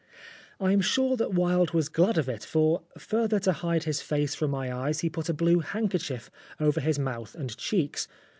I 0.59 0.71
am 0.71 0.81
sure 0.81 1.15
that 1.17 1.35
Wilde 1.35 1.75
was 1.75 1.87
glad 1.87 2.17
of 2.17 2.27
it, 2.27 2.43
for, 2.43 2.81
further 2.97 3.39
to 3.41 3.51
hide 3.51 3.83
his 3.83 4.01
face 4.01 4.33
from 4.33 4.49
my 4.49 4.75
eyes, 4.75 5.01
he 5.01 5.11
put 5.11 5.29
a 5.29 5.31
blue 5.35 5.59
handkerchief 5.59 6.31
over 6.59 6.79
his 6.81 6.97
mouth 6.97 7.35
and 7.35 7.55
cheeks. 7.55 8.07